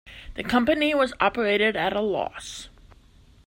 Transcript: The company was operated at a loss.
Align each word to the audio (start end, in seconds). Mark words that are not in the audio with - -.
The 0.33 0.41
company 0.43 0.95
was 0.95 1.13
operated 1.19 1.75
at 1.75 1.95
a 1.95 2.01
loss. 2.01 2.69